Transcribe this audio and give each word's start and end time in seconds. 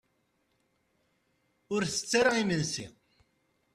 Ur 1.73 1.81
ttett 1.85 2.11
ara 2.19 2.31
imensi. 2.41 2.85